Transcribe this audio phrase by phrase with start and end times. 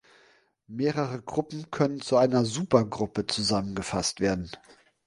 [0.65, 4.49] Mehrere Gruppen können zu einer Supergruppe zusammengefasst werden.